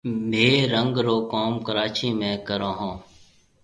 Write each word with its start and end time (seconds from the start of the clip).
ميه 0.29 0.55
رنگ 0.73 0.93
رو 1.05 1.15
ڪوم 1.31 1.53
ڪراچِي 1.65 2.09
۾ 2.21 2.31
ڪرون 2.47 2.73
هون۔ 2.79 2.95